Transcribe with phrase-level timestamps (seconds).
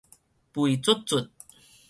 [0.51, 1.29] 肥朒朒